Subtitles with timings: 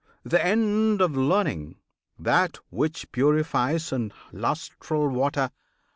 [0.23, 1.75] The end of Learning!
[2.17, 5.51] That which purifies In lustral water!